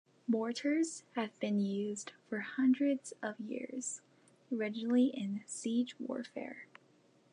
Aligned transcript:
Mortars 0.27 1.03
have 1.13 1.39
been 1.39 1.59
used 1.59 2.11
for 2.27 2.39
hundreds 2.39 3.13
of 3.21 3.39
years, 3.39 4.01
originally 4.51 5.11
in 5.15 5.43
siege 5.45 5.93
warfare. 5.99 6.65